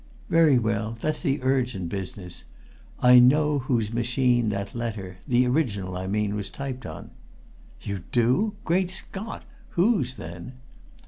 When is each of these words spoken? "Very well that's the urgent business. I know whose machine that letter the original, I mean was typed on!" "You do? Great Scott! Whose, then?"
"Very 0.31 0.57
well 0.57 0.97
that's 0.99 1.21
the 1.21 1.37
urgent 1.43 1.89
business. 1.89 2.43
I 3.01 3.19
know 3.19 3.59
whose 3.59 3.93
machine 3.93 4.49
that 4.49 4.73
letter 4.73 5.17
the 5.27 5.45
original, 5.45 5.95
I 5.95 6.07
mean 6.07 6.33
was 6.33 6.49
typed 6.49 6.87
on!" 6.87 7.11
"You 7.83 7.99
do? 8.11 8.55
Great 8.65 8.89
Scott! 8.89 9.43
Whose, 9.75 10.15
then?" 10.15 10.53